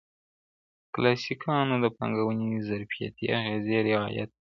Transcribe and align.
کلاسیکانو 0.93 1.75
د 1.83 1.85
پانګوني 1.95 2.49
ظرفیتي 2.69 3.25
اغېزې 3.37 3.77
رعایت 3.89 4.29
کړې. 4.39 4.43